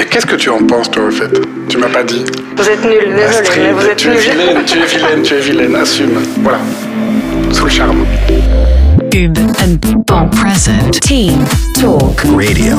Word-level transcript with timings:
Mais 0.00 0.06
qu'est-ce 0.06 0.24
que 0.24 0.36
tu 0.36 0.48
en 0.48 0.64
penses, 0.66 0.90
toi, 0.90 1.02
au 1.08 1.10
fait? 1.10 1.28
Tu 1.68 1.76
m'as 1.76 1.90
pas 1.90 2.02
dit. 2.02 2.24
Vous 2.56 2.66
êtes 2.66 2.82
nul, 2.82 3.14
désolé, 3.14 3.22
Astrid, 3.22 3.62
mais 3.64 3.72
vous 3.72 3.86
êtes 3.86 3.96
tu 3.98 4.08
es 4.08 4.12
nul. 4.12 4.20
vilaine, 4.20 4.64
tu 4.64 4.78
es 4.78 4.86
vilaine, 4.86 5.22
tu 5.22 5.34
es 5.34 5.40
vilaine, 5.40 5.74
assume. 5.76 6.22
Voilà. 6.42 6.58
Sous 7.52 7.64
le 7.64 7.70
charme. 7.70 8.06
Pub 9.10 9.36
and 9.62 10.02
Pan 10.06 10.30
Present. 10.30 10.92
Team 11.02 11.44
Talk. 11.74 12.22
Radio. 12.34 12.76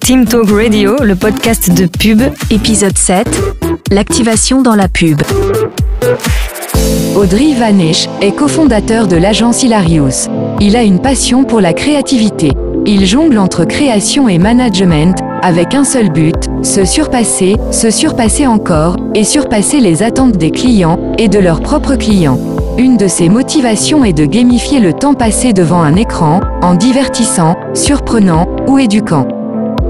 Team 0.00 0.24
Talk 0.24 0.50
Radio, 0.50 0.96
le 1.00 1.14
podcast 1.14 1.72
de 1.72 1.86
pub, 1.86 2.20
Épisode 2.50 2.98
7. 2.98 3.28
L'activation 3.92 4.62
dans 4.62 4.74
la 4.74 4.88
pub. 4.88 5.22
Audrey 7.14 7.54
Vanish 7.56 8.08
est 8.20 8.32
cofondateur 8.32 9.06
de 9.06 9.14
l'agence 9.14 9.62
Hilarious. 9.62 10.28
Il 10.58 10.74
a 10.74 10.82
une 10.82 11.00
passion 11.00 11.44
pour 11.44 11.60
la 11.60 11.72
créativité. 11.72 12.50
Il 12.84 13.06
jongle 13.06 13.38
entre 13.38 13.64
création 13.64 14.28
et 14.28 14.38
management, 14.38 15.14
avec 15.42 15.74
un 15.74 15.84
seul 15.84 16.10
but, 16.10 16.50
se 16.62 16.84
surpasser, 16.84 17.56
se 17.70 17.90
surpasser 17.90 18.46
encore, 18.46 18.96
et 19.14 19.24
surpasser 19.24 19.80
les 19.80 20.02
attentes 20.02 20.36
des 20.36 20.50
clients 20.50 21.12
et 21.18 21.28
de 21.28 21.38
leurs 21.38 21.60
propres 21.60 21.96
clients. 21.96 22.38
Une 22.78 22.96
de 22.96 23.08
ses 23.08 23.28
motivations 23.28 24.04
est 24.04 24.12
de 24.12 24.24
gamifier 24.24 24.80
le 24.80 24.92
temps 24.92 25.14
passé 25.14 25.52
devant 25.52 25.82
un 25.82 25.96
écran, 25.96 26.40
en 26.62 26.74
divertissant, 26.74 27.56
surprenant 27.74 28.46
ou 28.68 28.78
éduquant. 28.78 29.26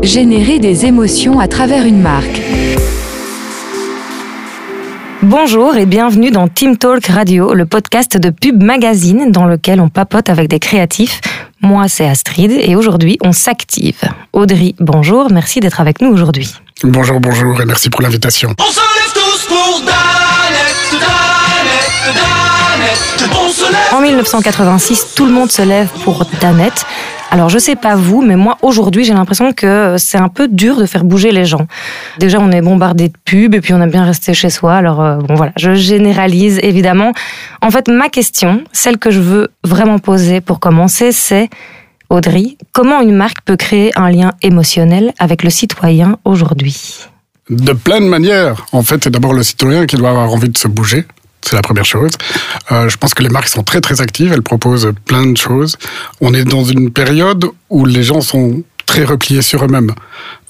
Générer 0.02 0.58
des 0.58 0.86
émotions 0.86 1.40
à 1.40 1.48
travers 1.48 1.86
une 1.86 2.00
marque. 2.00 2.40
Bonjour 5.22 5.76
et 5.76 5.84
bienvenue 5.84 6.30
dans 6.30 6.48
Team 6.48 6.78
Talk 6.78 7.06
Radio, 7.08 7.52
le 7.52 7.66
podcast 7.66 8.16
de 8.16 8.30
Pub 8.30 8.62
Magazine 8.62 9.30
dans 9.30 9.44
lequel 9.44 9.78
on 9.78 9.90
papote 9.90 10.30
avec 10.30 10.48
des 10.48 10.58
créatifs. 10.58 11.20
Moi, 11.60 11.88
c'est 11.88 12.06
Astrid 12.06 12.50
et 12.50 12.74
aujourd'hui, 12.74 13.18
on 13.22 13.32
s'active. 13.32 14.00
Audrey, 14.32 14.74
bonjour, 14.80 15.30
merci 15.30 15.60
d'être 15.60 15.78
avec 15.78 16.00
nous 16.00 16.08
aujourd'hui. 16.08 16.50
Bonjour, 16.84 17.20
bonjour, 17.20 17.60
et 17.60 17.66
merci 17.66 17.90
pour 17.90 18.00
l'invitation. 18.00 18.54
On 18.58 18.70
se 18.70 18.80
lève 18.80 19.12
tous 19.12 19.46
pour 19.46 19.80
Danette, 19.80 20.90
Danette, 20.92 22.16
Danette. 22.16 23.30
On 23.38 23.50
se 23.50 23.70
lève. 23.70 23.94
En 23.94 24.00
1986, 24.00 25.14
tout 25.14 25.26
le 25.26 25.32
monde 25.32 25.50
se 25.50 25.60
lève 25.60 25.88
pour 26.02 26.24
Danette. 26.40 26.86
Alors 27.32 27.48
je 27.48 27.58
sais 27.58 27.76
pas 27.76 27.94
vous, 27.94 28.22
mais 28.22 28.34
moi 28.34 28.58
aujourd'hui 28.60 29.04
j'ai 29.04 29.14
l'impression 29.14 29.52
que 29.52 29.94
c'est 29.98 30.18
un 30.18 30.28
peu 30.28 30.48
dur 30.48 30.76
de 30.76 30.86
faire 30.86 31.04
bouger 31.04 31.30
les 31.30 31.44
gens. 31.44 31.66
Déjà 32.18 32.38
on 32.40 32.50
est 32.50 32.60
bombardé 32.60 33.08
de 33.08 33.14
pubs 33.24 33.54
et 33.54 33.60
puis 33.60 33.72
on 33.72 33.80
aime 33.80 33.90
bien 33.90 34.04
rester 34.04 34.34
chez 34.34 34.50
soi. 34.50 34.74
Alors 34.74 35.00
euh, 35.00 35.16
bon 35.18 35.36
voilà, 35.36 35.52
je 35.56 35.74
généralise 35.74 36.58
évidemment. 36.62 37.12
En 37.62 37.70
fait 37.70 37.88
ma 37.88 38.08
question, 38.08 38.64
celle 38.72 38.98
que 38.98 39.12
je 39.12 39.20
veux 39.20 39.48
vraiment 39.62 40.00
poser 40.00 40.40
pour 40.40 40.58
commencer, 40.58 41.12
c'est 41.12 41.48
Audrey, 42.08 42.56
comment 42.72 43.00
une 43.00 43.14
marque 43.14 43.42
peut 43.44 43.56
créer 43.56 43.92
un 43.96 44.10
lien 44.10 44.32
émotionnel 44.42 45.12
avec 45.20 45.44
le 45.44 45.50
citoyen 45.50 46.18
aujourd'hui? 46.24 47.06
De 47.48 47.72
plein 47.72 48.00
de 48.00 48.06
manières. 48.06 48.66
En 48.72 48.82
fait, 48.82 49.04
c'est 49.04 49.10
d'abord 49.10 49.32
le 49.32 49.44
citoyen 49.44 49.86
qui 49.86 49.96
doit 49.96 50.10
avoir 50.10 50.32
envie 50.32 50.48
de 50.48 50.58
se 50.58 50.66
bouger. 50.66 51.04
C'est 51.42 51.56
la 51.56 51.62
première 51.62 51.84
chose. 51.84 52.12
Euh, 52.70 52.88
je 52.88 52.96
pense 52.96 53.14
que 53.14 53.22
les 53.22 53.28
marques 53.28 53.48
sont 53.48 53.62
très 53.62 53.80
très 53.80 54.00
actives, 54.00 54.32
elles 54.32 54.42
proposent 54.42 54.92
plein 55.06 55.26
de 55.26 55.36
choses. 55.36 55.76
On 56.20 56.34
est 56.34 56.44
dans 56.44 56.64
une 56.64 56.90
période 56.90 57.46
où 57.70 57.84
les 57.86 58.02
gens 58.02 58.20
sont 58.20 58.62
très 58.86 59.04
repliés 59.04 59.42
sur 59.42 59.64
eux-mêmes. 59.64 59.92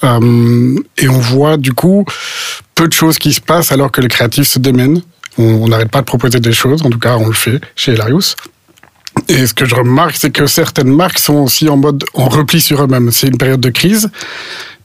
Euh, 0.05 0.77
et 0.99 1.09
on 1.09 1.19
voit 1.19 1.57
du 1.57 1.73
coup 1.73 2.05
peu 2.75 2.89
de 2.89 2.93
choses 2.93 3.19
qui 3.19 3.33
se 3.33 3.41
passent 3.41 3.73
alors 3.73 3.93
que 3.93 4.01
les 4.01 4.09
créatifs 4.09 4.49
se 4.49 4.59
démènent. 4.59 5.03
On 5.39 5.69
n'arrête 5.69 5.91
pas 5.91 6.01
de 6.01 6.07
proposer 6.07 6.41
des 6.41 6.53
choses, 6.53 6.83
en 6.83 6.91
tout 6.91 6.99
cas 6.99 7.17
on 7.17 7.27
le 7.27 7.35
fait 7.35 7.61
chez 7.77 7.93
Hilarious. 7.93 8.35
Et 9.29 9.47
ce 9.47 9.55
que 9.55 9.65
je 9.65 9.75
remarque, 9.75 10.17
c'est 10.17 10.31
que 10.31 10.47
certaines 10.47 10.93
marques 10.95 11.19
sont 11.19 11.35
aussi 11.35 11.69
en 11.69 11.77
mode 11.77 12.05
en 12.15 12.29
repli 12.29 12.61
sur 12.61 12.83
eux-mêmes. 12.83 13.11
C'est 13.13 13.29
une 13.29 13.39
période 13.39 13.61
de 13.61 13.71
crise. 13.71 14.11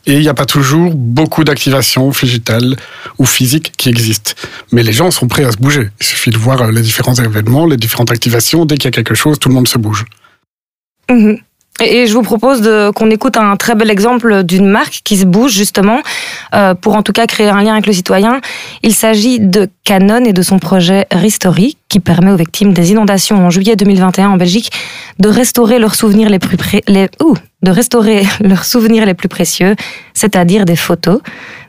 Et 0.08 0.14
il 0.14 0.22
n'y 0.22 0.30
a 0.30 0.34
pas 0.34 0.46
toujours 0.46 0.94
beaucoup 0.94 1.44
d'activations 1.44 2.10
digitales 2.10 2.76
ou 3.18 3.26
physiques 3.26 3.74
qui 3.78 3.90
existent. 3.90 4.34
Mais 4.72 4.84
les 4.84 4.94
gens 4.94 5.10
sont 5.12 5.28
prêts 5.28 5.46
à 5.46 5.52
se 5.52 5.58
bouger. 5.58 5.90
Il 6.00 6.06
suffit 6.06 6.30
de 6.30 6.38
voir 6.38 6.62
euh, 6.62 6.72
les 6.72 6.82
différents 6.82 7.16
événements, 7.16 7.66
les 7.66 7.78
différentes 7.78 8.12
activations. 8.12 8.66
Dès 8.66 8.76
qu'il 8.76 8.86
y 8.86 8.88
a 8.90 8.92
quelque 8.92 9.16
chose, 9.16 9.40
tout 9.40 9.50
le 9.50 9.56
monde 9.56 9.68
se 9.68 9.78
bouge. 9.78 10.06
Mhm. 11.10 11.40
Et 11.84 12.08
je 12.08 12.14
vous 12.14 12.22
propose 12.22 12.62
qu'on 12.96 13.12
écoute 13.12 13.36
un 13.36 13.58
très 13.58 13.76
bel 13.76 13.92
exemple 13.92 14.44
d'une 14.44 14.68
marque 14.68 15.02
qui 15.04 15.18
se 15.18 15.26
bouge 15.26 15.52
justement 15.52 16.02
euh, 16.54 16.74
pour 16.74 16.96
en 16.96 17.04
tout 17.04 17.12
cas 17.12 17.28
créer 17.28 17.50
un 17.50 17.62
lien 17.62 17.74
avec 17.74 17.86
le 17.86 17.92
citoyen. 17.92 18.40
Il 18.82 18.96
s'agit 18.96 19.42
de 19.42 19.68
Canon 19.84 20.24
et 20.24 20.32
de 20.32 20.42
son 20.42 20.58
projet 20.58 21.06
Restory 21.12 21.76
qui 21.96 22.02
permet 22.02 22.32
aux 22.32 22.36
victimes 22.36 22.74
des 22.74 22.92
inondations 22.92 23.38
en 23.38 23.50
juillet 23.50 23.78
2021 23.78 24.32
en 24.32 24.36
Belgique 24.36 24.70
de 25.18 25.30
restaurer 25.30 25.80
leurs 25.80 25.96
souvenirs 25.96 26.30
les 26.30 26.40
plus 26.40 26.58
de 26.58 27.72
restaurer 27.72 28.24
leurs 28.42 28.66
souvenirs 28.66 29.06
les 29.06 29.14
plus 29.14 29.30
précieux, 29.30 29.78
c'est-à-dire 30.14 30.66
des 30.66 30.76
photos. 30.76 31.22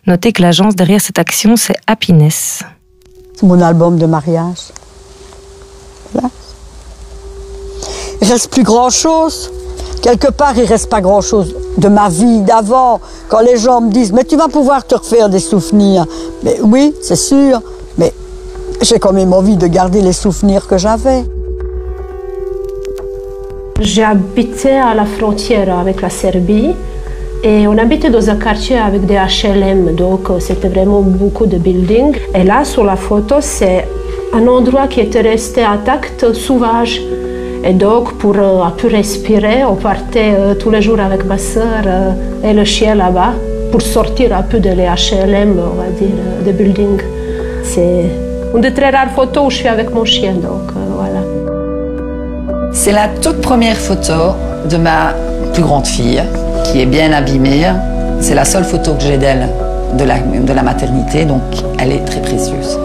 Notez 0.09 0.32
que 0.32 0.42
l'agence 0.42 0.75
derrière 0.75 1.00
cette 1.00 1.20
action 1.20 1.54
c'est 1.54 1.76
Happiness. 1.86 2.65
C'est 3.36 3.47
mon 3.47 3.60
album 3.60 3.98
de 3.98 4.06
mariage. 4.06 4.72
Voilà. 6.12 6.28
Il 8.20 8.26
reste 8.26 8.50
plus 8.50 8.65
grand 8.65 8.91
chose. 8.91 9.53
Quelque 10.03 10.32
part, 10.32 10.59
il 10.59 10.65
reste 10.65 10.91
pas 10.91 11.00
grand 11.00 11.20
chose 11.20 11.54
de 11.78 11.86
ma 11.86 12.09
vie 12.09 12.41
d'avant. 12.41 13.00
Quand 13.28 13.42
les 13.42 13.59
gens 13.59 13.81
me 13.81 13.92
disent, 13.92 14.12
mais 14.12 14.25
tu 14.25 14.36
vas 14.36 14.48
pouvoir 14.48 14.84
te 14.84 14.97
refaire 14.97 15.28
des 15.28 15.38
souvenirs. 15.38 16.04
Mais 16.42 16.56
oui, 16.62 16.92
c'est 17.00 17.15
sûr. 17.15 17.62
Mais 17.97 18.12
j'ai 18.82 18.98
quand 18.98 19.12
même 19.12 19.32
envie 19.32 19.56
de 19.56 19.66
garder 19.66 20.00
les 20.00 20.12
souvenirs 20.12 20.66
que 20.66 20.78
j'avais. 20.78 21.25
Habité 24.03 24.70
à 24.70 24.94
la 24.94 25.04
frontière 25.04 25.78
avec 25.78 26.00
la 26.03 26.10
Serbie 26.10 26.75
et 27.42 27.66
on 27.69 27.76
habitait 27.78 28.10
dans 28.10 28.28
un 28.28 28.36
quartier 28.36 28.78
avec 28.78 29.06
des 29.06 29.15
HLM, 29.15 29.94
donc 29.94 30.31
euh, 30.31 30.41
c'était 30.41 30.69
vraiment 30.69 31.00
beaucoup 31.03 31.47
de 31.47 31.59
buildings. 31.59 32.16
Et 32.34 32.42
là, 32.42 32.65
sur 32.65 32.82
la 32.84 32.97
photo, 32.97 33.36
c'est 33.41 33.86
un 34.32 34.47
endroit 34.48 34.88
qui 34.88 35.00
était 35.00 35.20
resté 35.20 35.62
intact, 35.62 36.32
sauvage. 36.32 37.00
Et 37.62 37.72
donc, 37.72 38.15
pour 38.15 38.36
euh, 38.36 38.62
un 38.62 38.70
peu 38.70 38.88
respirer, 38.88 39.65
on 39.65 39.76
partait 39.76 40.34
euh, 40.36 40.54
tous 40.54 40.70
les 40.70 40.82
jours 40.82 40.98
avec 40.98 41.25
ma 41.25 41.38
soeur 41.38 41.84
et 42.42 42.53
le 42.53 42.65
chien 42.65 42.94
là-bas 42.94 43.34
pour 43.70 43.82
sortir 43.82 44.36
un 44.36 44.42
peu 44.42 44.59
de 44.59 44.70
les 44.70 44.86
HLM, 44.86 45.56
on 45.59 45.76
va 45.76 45.88
dire, 46.00 46.16
des 46.44 46.53
buildings. 46.53 47.03
C'est 47.62 48.25
une 48.55 48.61
des 48.61 48.73
très 48.73 48.91
rares 48.91 49.11
photos 49.11 49.47
où 49.47 49.51
je 49.51 49.57
suis 49.57 49.69
avec 49.69 49.93
mon 49.93 50.05
chien, 50.05 50.34
donc 50.34 50.71
euh, 50.71 50.87
voilà. 50.95 51.21
C'est 52.73 52.93
la 52.93 53.09
toute 53.09 53.41
première 53.41 53.77
photo 53.77 54.34
de 54.69 54.77
ma 54.77 55.15
plus 55.53 55.62
grande 55.62 55.87
fille, 55.87 56.23
qui 56.65 56.81
est 56.81 56.87
bien 56.87 57.12
abîmée. 57.12 57.67
C'est 58.21 58.34
la 58.34 58.45
seule 58.45 58.65
photo 58.65 58.95
que 58.95 59.03
j'ai 59.03 59.19
d'elle 59.19 59.49
de 59.95 60.05
la, 60.05 60.19
de 60.19 60.53
la 60.53 60.62
maternité, 60.62 61.25
donc 61.25 61.43
elle 61.79 61.93
est 61.93 62.05
très 62.05 62.21
précieuse. 62.21 62.79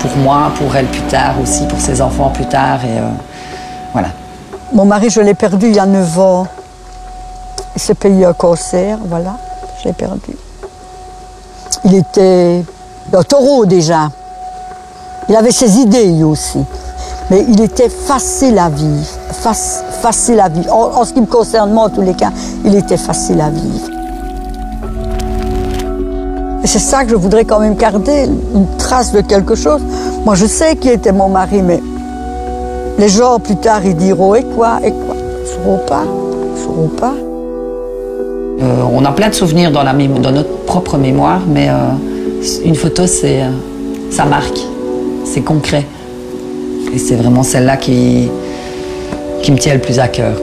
Pour 0.00 0.16
moi, 0.18 0.52
pour 0.58 0.74
elle 0.76 0.86
plus 0.86 1.02
tard 1.02 1.34
aussi, 1.42 1.66
pour 1.66 1.80
ses 1.80 2.00
enfants 2.02 2.30
plus 2.30 2.46
tard. 2.46 2.80
Et 2.84 2.98
euh, 2.98 3.08
voilà. 3.92 4.08
Mon 4.72 4.84
mari, 4.84 5.10
je 5.10 5.20
l'ai 5.20 5.34
perdu 5.34 5.68
il 5.68 5.76
y 5.76 5.78
a 5.78 5.86
9 5.86 6.18
ans. 6.18 6.46
Il 7.76 7.80
s'est 7.80 7.94
payé 7.94 8.24
un 8.24 8.32
cancer, 8.32 8.98
voilà, 9.04 9.36
je 9.80 9.88
l'ai 9.88 9.94
perdu. 9.94 10.36
Il 11.84 11.94
était 11.96 12.62
un 13.12 13.22
taureau 13.22 13.66
déjà. 13.66 14.10
Il 15.28 15.36
avait 15.36 15.52
ses 15.52 15.78
idées 15.78 16.06
lui 16.06 16.24
aussi. 16.24 16.58
Mais 17.30 17.44
il 17.48 17.60
était 17.62 17.88
facile 17.88 18.58
à 18.58 18.68
vivre. 18.68 19.06
Fac- 19.42 19.82
facile 20.02 20.40
à 20.40 20.48
vivre. 20.48 20.72
En, 20.74 21.04
ce 21.04 21.12
qui 21.12 21.20
me 21.20 21.26
concerne, 21.26 21.72
moi, 21.72 21.84
en 21.84 21.88
tous 21.88 22.02
les 22.02 22.14
cas, 22.14 22.30
il 22.64 22.74
était 22.74 22.98
facile 22.98 23.40
à 23.40 23.48
vivre. 23.50 23.88
C'est 26.64 26.78
ça 26.78 27.04
que 27.04 27.10
je 27.10 27.16
voudrais 27.16 27.44
quand 27.44 27.60
même 27.60 27.76
garder, 27.76 28.24
une 28.54 28.66
trace 28.78 29.12
de 29.12 29.20
quelque 29.20 29.54
chose. 29.54 29.80
Moi, 30.24 30.34
je 30.34 30.46
sais 30.46 30.76
qui 30.76 30.88
était 30.88 31.12
mon 31.12 31.28
mari, 31.28 31.62
mais 31.62 31.80
les 32.98 33.08
gens, 33.08 33.38
plus 33.38 33.56
tard, 33.56 33.84
ils 33.84 33.94
diront, 33.96 34.34
et 34.34 34.42
quoi, 34.44 34.78
et 34.82 34.90
quoi? 34.90 35.14
Ils 35.42 35.48
sauront 35.48 35.80
pas, 35.86 36.02
ils 36.56 36.62
sauront 36.62 36.88
pas. 36.88 37.12
Euh, 38.62 38.82
on 38.92 39.04
a 39.04 39.12
plein 39.12 39.28
de 39.28 39.34
souvenirs 39.34 39.70
dans 39.70 39.84
notre 40.32 40.64
propre 40.64 40.96
mémoire, 40.96 41.40
mais 41.46 41.68
euh, 41.68 41.74
une 42.64 42.74
photo, 42.74 43.06
c'est, 43.06 43.42
euh, 43.42 43.50
ça 44.10 44.24
marque, 44.24 44.58
c'est 45.24 45.42
concret. 45.42 45.84
Et 46.92 46.98
c'est 46.98 47.16
vraiment 47.16 47.42
celle-là 47.42 47.76
qui, 47.76 48.28
qui 49.42 49.52
me 49.52 49.58
tient 49.58 49.74
le 49.74 49.80
plus 49.80 49.98
à 49.98 50.08
cœur. 50.08 50.36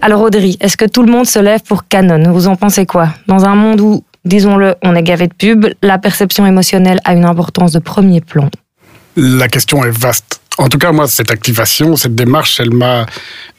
Alors 0.00 0.22
Audrey, 0.22 0.56
est-ce 0.60 0.76
que 0.76 0.84
tout 0.84 1.02
le 1.02 1.10
monde 1.10 1.26
se 1.26 1.38
lève 1.38 1.60
pour 1.62 1.88
Canon? 1.88 2.30
Vous 2.32 2.46
en 2.46 2.56
pensez 2.56 2.86
quoi? 2.86 3.08
Dans 3.26 3.44
un 3.44 3.54
monde 3.54 3.80
où, 3.80 4.04
disons-le, 4.24 4.76
on 4.82 4.94
est 4.94 5.02
gavé 5.02 5.26
de 5.26 5.34
pubs, 5.34 5.74
la 5.82 5.98
perception 5.98 6.46
émotionnelle 6.46 7.00
a 7.04 7.14
une 7.14 7.24
importance 7.24 7.72
de 7.72 7.80
premier 7.80 8.20
plan. 8.20 8.48
La 9.16 9.48
question 9.48 9.84
est 9.84 9.90
vaste. 9.90 10.37
En 10.58 10.68
tout 10.68 10.78
cas, 10.78 10.90
moi, 10.90 11.06
cette 11.06 11.30
activation, 11.30 11.94
cette 11.94 12.16
démarche, 12.16 12.58
elle 12.58 12.72
m'a 12.72 13.06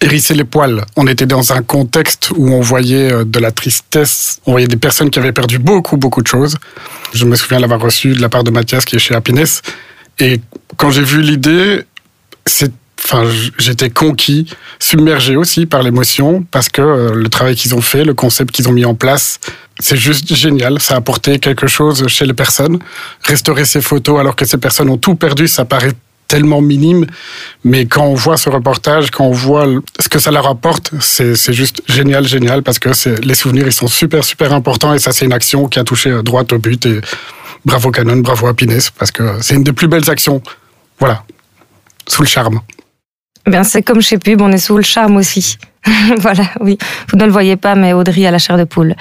hérissé 0.01 0.34
les 0.34 0.44
poils. 0.44 0.86
On 0.98 1.07
était 1.07 1.25
dans 1.25 1.54
un 1.54 1.62
contexte 1.62 2.31
où 2.36 2.50
on 2.50 2.60
voyait 2.60 3.12
euh, 3.12 3.24
de 3.24 3.40
la 3.40 3.51
tristesse, 3.51 4.42
on 4.46 4.51
voyait 4.51 4.68
des 4.68 4.78
personnes 4.78 5.10
qui 5.10 5.18
avaient 5.18 5.31
perdu 5.31 5.60
beaucoup, 5.60 5.96
beaucoup 5.96 6.22
de 6.22 6.28
choses. 6.28 6.57
Je 7.13 7.24
me 7.24 7.38
souviens 7.38 7.60
l'avoir 7.60 7.80
reçu 7.80 8.13
de 8.13 8.22
la 8.22 8.28
part 8.28 8.44
de 8.44 8.51
Mathias, 8.51 8.84
qui 8.84 8.98
est 8.98 9.00
chez 9.00 9.16
Happiness. 9.16 9.62
Et 10.19 10.42
quand 10.75 10.92
j'ai 10.92 11.04
vu 11.04 11.22
l'idée, 11.22 11.84
c'est 12.46 12.72
enfin, 13.01 13.24
j'étais 13.57 13.90
conquis, 13.90 14.46
submergé 14.78 15.38
aussi 15.38 15.66
par 15.66 15.84
l'émotion, 15.84 16.46
parce 16.51 16.68
que 16.68 16.81
euh, 16.81 17.13
le 17.16 17.30
travail 17.30 17.56
qu'ils 17.56 17.74
ont 17.74 17.81
fait, 17.81 18.04
le 18.04 18.13
concept 18.13 18.51
qu'ils 18.51 18.68
ont 18.68 18.74
mis 18.74 18.84
en 18.84 18.94
place, 18.94 19.40
c'est 19.80 19.96
juste 19.96 20.36
génial. 20.36 20.81
Ça 20.81 20.96
a 20.96 20.98
apporté 20.98 21.40
quelque 21.40 21.68
chose 21.68 22.06
chez 22.07 22.25
les 22.25 22.34
personnes. 22.34 22.78
Restaurer 23.24 23.63
ces 23.63 23.80
photos 23.80 24.19
alors 24.19 24.36
que 24.36 24.44
ces 24.44 24.57
personnes 24.57 24.90
ont 24.90 24.98
tout 24.98 25.16
perdu, 25.16 25.48
ça 25.48 25.63
paraît 25.63 25.94
tellement 26.29 26.61
minime, 26.61 27.05
mais 27.65 27.87
quand 27.87 28.05
on 28.05 28.13
voit 28.13 28.37
ce 28.37 28.49
reportage, 28.49 29.11
quand 29.11 29.25
on 29.25 29.31
voit 29.31 29.65
ce 29.99 30.07
que 30.07 30.19
ça 30.19 30.31
leur 30.31 30.47
apporte, 30.47 30.93
c'est 31.01 31.53
juste 31.53 31.81
génial, 31.87 32.25
génial, 32.25 32.63
parce 32.63 32.79
que 32.79 32.91
les 33.21 33.35
souvenirs, 33.35 33.65
ils 33.65 33.73
sont 33.73 33.87
super, 33.87 34.23
super 34.23 34.53
importants, 34.53 34.93
et 34.93 34.99
ça, 34.99 35.11
c'est 35.11 35.25
une 35.25 35.33
action 35.33 35.67
qui 35.67 35.79
a 35.79 35.83
touché 35.83 36.11
euh, 36.11 36.21
droit 36.21 36.43
au 36.51 36.57
but, 36.59 36.85
et 36.85 37.01
bravo 37.65 37.91
Canon, 37.91 38.17
bravo 38.17 38.47
Happiness, 38.47 38.91
parce 38.91 39.11
que 39.11 39.23
c'est 39.41 39.55
une 39.55 39.63
des 39.63 39.73
plus 39.73 39.87
belles 39.87 40.09
actions. 40.09 40.41
Voilà, 40.99 41.23
sous 42.07 42.21
le 42.21 42.27
charme. 42.27 42.61
Bien, 43.47 43.63
c'est 43.63 43.81
comme 43.81 44.01
chez 44.01 44.19
Pub, 44.19 44.41
on 44.41 44.51
est 44.51 44.59
sous 44.59 44.77
le 44.77 44.83
charme 44.83 45.17
aussi. 45.17 45.57
voilà, 46.19 46.43
oui. 46.61 46.77
Vous 47.09 47.17
ne 47.17 47.25
le 47.25 47.31
voyez 47.31 47.55
pas, 47.55 47.73
mais 47.73 47.93
Audrey 47.93 48.25
a 48.27 48.31
la 48.31 48.37
chair 48.37 48.57
de 48.57 48.65
poule. 48.65 48.95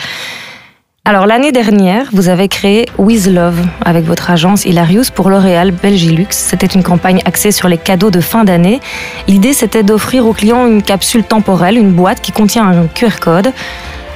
Alors, 1.05 1.27
l'année 1.27 1.53
dernière, 1.53 2.07
vous 2.13 2.29
avez 2.29 2.49
créé 2.49 2.85
With 2.99 3.29
Love 3.29 3.65
avec 3.83 4.05
votre 4.05 4.31
agence 4.31 4.67
Hilarious 4.67 5.05
pour 5.15 5.31
L'Oréal 5.31 5.71
Belgilux. 5.71 6.27
C'était 6.31 6.67
une 6.67 6.83
campagne 6.83 7.23
axée 7.25 7.51
sur 7.51 7.67
les 7.67 7.79
cadeaux 7.79 8.11
de 8.11 8.21
fin 8.21 8.45
d'année. 8.45 8.81
L'idée, 9.27 9.55
c'était 9.55 9.83
d'offrir 9.83 10.27
aux 10.27 10.35
clients 10.35 10.67
une 10.67 10.83
capsule 10.83 11.25
temporelle, 11.25 11.79
une 11.79 11.93
boîte 11.93 12.21
qui 12.21 12.31
contient 12.31 12.67
un 12.67 12.87
QR 12.89 13.21
code 13.21 13.53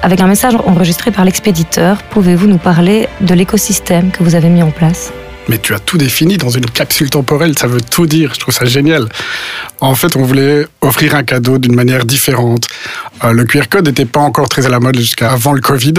avec 0.03 0.21
un 0.21 0.27
message 0.27 0.55
enregistré 0.67 1.11
par 1.11 1.25
l'expéditeur. 1.25 2.03
Pouvez-vous 2.03 2.47
nous 2.47 2.59
parler 2.59 3.09
de 3.23 3.33
l'écosystème 3.33 4.11
que 4.11 4.23
vous 4.23 4.35
avez 4.35 4.51
mis 4.51 4.63
en 4.63 4.71
place? 4.71 5.15
Mais 5.49 5.59
tu 5.59 5.75
as 5.75 5.79
tout 5.81 5.99
défini 5.99 6.37
dans 6.37 6.51
une 6.51 6.67
capsule 6.67 7.11
temporelle, 7.11 7.59
ça 7.59 7.67
veut 7.67 7.81
tout 7.81 8.07
dire, 8.07 8.33
je 8.35 8.41
trouve 8.41 8.55
ça 8.55 8.65
génial. 8.65 9.09
En 9.81 9.95
fait, 9.95 10.17
on 10.17 10.23
voulait 10.23 10.67
offrir 10.81 11.15
un 11.15 11.25
cadeau 11.25 11.59
d'une 11.59 11.75
manière 11.75 12.05
différente. 12.05 12.69
Euh, 13.25 13.33
le 13.33 13.45
QR 13.45 13.69
code 13.69 13.87
n'était 13.87 14.05
pas 14.05 14.21
encore 14.21 14.49
très 14.49 14.67
à 14.67 14.69
la 14.69 14.79
mode 14.79 14.97
jusqu'à 14.97 15.33
avant 15.33 15.53
le 15.53 15.61
Covid, 15.61 15.95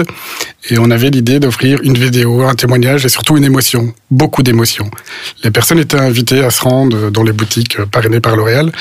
et 0.70 0.78
on 0.78 0.90
avait 0.90 1.10
l'idée 1.10 1.40
d'offrir 1.40 1.80
une 1.82 1.98
vidéo, 1.98 2.42
un 2.42 2.54
témoignage 2.54 3.04
et 3.04 3.08
surtout 3.10 3.36
une 3.36 3.44
émotion, 3.44 3.92
beaucoup 4.10 4.42
d'émotions. 4.42 4.90
Les 5.42 5.50
personnes 5.50 5.78
étaient 5.78 6.00
invitées 6.00 6.42
à 6.42 6.50
se 6.50 6.62
rendre 6.62 7.10
dans 7.10 7.22
les 7.22 7.32
boutiques 7.32 7.80
euh, 7.80 7.86
parrainées 7.86 8.20
par 8.20 8.36
L'Oréal, 8.36 8.72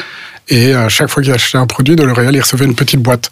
et 0.50 0.74
à 0.74 0.90
chaque 0.90 1.10
fois 1.10 1.24
qu'ils 1.24 1.34
achetaient 1.34 1.58
un 1.58 1.68
produit 1.68 1.96
de 1.96 2.04
L'Oréal, 2.04 2.36
ils 2.36 2.42
recevaient 2.42 2.66
une 2.66 2.76
petite 2.76 3.02
boîte 3.02 3.32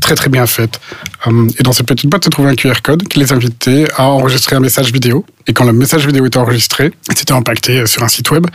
très 0.00 0.14
très 0.14 0.28
bien 0.28 0.46
faite. 0.46 0.80
Hum, 1.26 1.48
Et 1.58 1.62
dans 1.62 1.72
cette 1.72 1.86
petite 1.86 2.10
boîte 2.10 2.24
se 2.24 2.30
trouvait 2.30 2.50
un 2.50 2.54
QR 2.54 2.80
code 2.82 3.06
qui 3.08 3.18
les 3.18 3.32
invitait 3.32 3.86
à 3.96 4.04
enregistrer 4.04 4.56
un 4.56 4.60
message 4.60 4.92
vidéo. 4.92 5.24
Et 5.46 5.52
quand 5.52 5.64
le 5.64 5.72
message 5.72 6.06
vidéo 6.06 6.26
était 6.26 6.38
enregistré, 6.38 6.92
c'était 7.16 7.32
impacté 7.32 7.86
sur 7.86 8.02
un 8.02 8.08
site 8.08 8.30
web. 8.30 8.46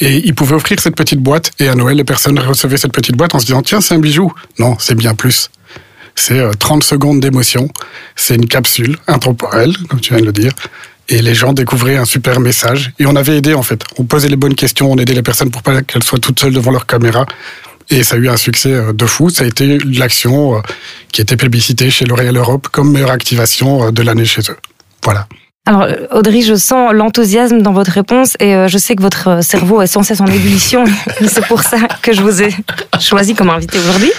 Et 0.00 0.16
ils 0.26 0.34
pouvaient 0.34 0.54
offrir 0.56 0.80
cette 0.80 0.96
petite 0.96 1.20
boîte. 1.20 1.52
Et 1.58 1.68
à 1.68 1.74
Noël, 1.74 1.96
les 1.96 2.04
personnes 2.04 2.38
recevaient 2.38 2.76
cette 2.78 2.92
petite 2.92 3.16
boîte 3.16 3.34
en 3.34 3.38
se 3.38 3.46
disant 3.46 3.62
Tiens, 3.62 3.80
c'est 3.80 3.94
un 3.94 3.98
bijou. 3.98 4.32
Non, 4.58 4.76
c'est 4.78 4.94
bien 4.94 5.14
plus. 5.14 5.50
C'est 6.14 6.38
euh, 6.38 6.52
30 6.52 6.82
secondes 6.82 7.20
d'émotion. 7.20 7.68
C'est 8.16 8.34
une 8.34 8.46
capsule 8.46 8.96
intemporelle, 9.06 9.74
comme 9.88 10.00
tu 10.00 10.12
viens 10.12 10.20
de 10.20 10.26
le 10.26 10.32
dire. 10.32 10.52
Et 11.08 11.22
les 11.22 11.34
gens 11.34 11.52
découvraient 11.52 11.96
un 11.96 12.04
super 12.04 12.40
message. 12.40 12.92
Et 12.98 13.06
on 13.06 13.16
avait 13.16 13.36
aidé, 13.36 13.54
en 13.54 13.62
fait. 13.62 13.82
On 13.98 14.04
posait 14.04 14.28
les 14.28 14.36
bonnes 14.36 14.54
questions, 14.54 14.90
on 14.92 14.96
aidait 14.96 15.14
les 15.14 15.22
personnes 15.22 15.50
pour 15.50 15.62
pas 15.62 15.82
qu'elles 15.82 16.04
soient 16.04 16.18
toutes 16.20 16.38
seules 16.38 16.52
devant 16.52 16.70
leur 16.70 16.86
caméra. 16.86 17.26
Et 17.90 18.02
ça 18.04 18.16
a 18.16 18.18
eu 18.18 18.28
un 18.28 18.36
succès 18.36 18.72
euh, 18.72 18.92
de 18.92 19.04
fou. 19.06 19.30
Ça 19.30 19.44
a 19.44 19.46
été 19.46 19.78
l'action 19.84 20.56
euh, 20.56 20.60
qui 21.12 21.20
était 21.20 21.36
plébiscitée 21.36 21.90
chez 21.90 22.04
L'Oréal 22.04 22.36
Europe 22.36 22.68
comme 22.70 22.92
meilleure 22.92 23.10
activation 23.10 23.86
euh, 23.86 23.90
de 23.90 24.02
l'année 24.02 24.24
chez 24.24 24.42
eux. 24.50 24.56
Voilà. 25.04 25.26
Alors, 25.66 25.86
Audrey, 26.12 26.40
je 26.40 26.54
sens 26.54 26.92
l'enthousiasme 26.92 27.60
dans 27.60 27.72
votre 27.72 27.90
réponse 27.92 28.34
et 28.40 28.54
je 28.66 28.78
sais 28.78 28.96
que 28.96 29.02
votre 29.02 29.44
cerveau 29.44 29.82
est 29.82 29.86
sans 29.86 30.02
cesse 30.02 30.20
en 30.20 30.26
ébullition. 30.26 30.84
C'est 31.28 31.46
pour 31.46 31.62
ça 31.62 31.76
que 32.02 32.12
je 32.14 32.22
vous 32.22 32.42
ai 32.42 32.48
choisi 32.98 33.34
comme 33.34 33.50
invité 33.50 33.78
aujourd'hui. 33.78 34.10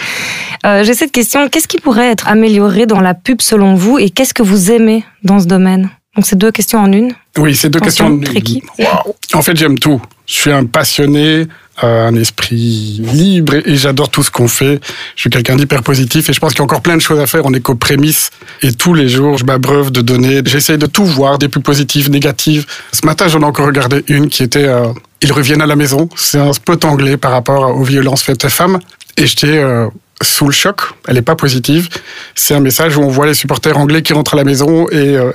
Euh, 0.65 0.83
J'ai 0.83 0.93
cette 0.93 1.11
question. 1.11 1.49
Qu'est-ce 1.49 1.67
qui 1.67 1.79
pourrait 1.79 2.11
être 2.11 2.27
amélioré 2.27 2.85
dans 2.85 3.01
la 3.01 3.15
pub 3.15 3.41
selon 3.41 3.73
vous 3.73 3.97
et 3.97 4.11
qu'est-ce 4.11 4.35
que 4.35 4.43
vous 4.43 4.71
aimez 4.71 5.03
dans 5.23 5.39
ce 5.39 5.45
domaine? 5.47 5.89
Donc, 6.15 6.27
c'est 6.27 6.37
deux 6.37 6.51
questions 6.51 6.79
en 6.79 6.91
une. 6.91 7.13
Oui, 7.37 7.55
c'est 7.55 7.69
deux 7.69 7.77
Attention, 7.79 8.19
questions. 8.19 8.33
tricky. 8.33 8.63
Waouh. 8.77 9.15
En 9.33 9.41
fait, 9.41 9.57
j'aime 9.57 9.79
tout. 9.79 9.99
Je 10.27 10.33
suis 10.33 10.51
un 10.51 10.65
passionné, 10.65 11.47
un 11.81 12.15
esprit 12.15 13.01
libre 13.13 13.55
et, 13.55 13.75
j'adore 13.75 14.09
tout 14.09 14.23
ce 14.23 14.31
qu'on 14.31 14.47
fait. 14.47 14.79
Je 15.15 15.21
suis 15.21 15.29
quelqu'un 15.29 15.55
d'hyper 15.55 15.83
positif 15.83 16.29
et 16.29 16.33
je 16.33 16.39
pense 16.39 16.51
qu'il 16.51 16.59
y 16.59 16.61
a 16.61 16.65
encore 16.65 16.81
plein 16.81 16.95
de 16.95 17.01
choses 17.01 17.19
à 17.19 17.27
faire. 17.27 17.41
On 17.45 17.53
est 17.53 17.59
qu'aux 17.59 17.75
prémices 17.75 18.29
et 18.61 18.71
tous 18.71 18.93
les 18.93 19.09
jours, 19.09 19.37
je 19.37 19.45
m'abreuve 19.45 19.91
de 19.91 20.01
données. 20.01 20.41
J'essaye 20.45 20.77
de 20.77 20.85
tout 20.85 21.05
voir, 21.05 21.37
des 21.37 21.47
plus 21.47 21.61
positives, 21.61 22.09
négatives. 22.09 22.65
Ce 22.91 23.05
matin, 23.05 23.27
j'en 23.27 23.41
ai 23.41 23.45
encore 23.45 23.65
regardé 23.65 24.03
une 24.07 24.29
qui 24.29 24.43
était 24.43 24.67
euh, 24.67 24.87
Ils 25.21 25.31
reviennent 25.31 25.61
à 25.61 25.65
la 25.65 25.75
maison. 25.75 26.09
C'est 26.15 26.39
un 26.39 26.53
spot 26.53 26.85
anglais 26.85 27.17
par 27.17 27.31
rapport 27.31 27.75
aux 27.75 27.83
violences 27.83 28.21
faites 28.21 28.45
aux 28.45 28.49
femmes. 28.49 28.79
Et 29.17 29.25
j'étais 29.25 29.57
euh, 29.57 29.87
sous 30.21 30.45
le 30.45 30.51
choc. 30.51 30.81
Elle 31.07 31.15
n'est 31.15 31.21
pas 31.21 31.35
positive. 31.35 31.89
C'est 32.35 32.53
un 32.53 32.59
message 32.59 32.97
où 32.97 33.01
on 33.01 33.09
voit 33.09 33.25
les 33.25 33.33
supporters 33.33 33.77
anglais 33.77 34.01
qui 34.01 34.13
rentrent 34.13 34.33
à 34.33 34.37
la 34.37 34.43
maison 34.43 34.87
et 34.89 35.17
euh, 35.17 35.31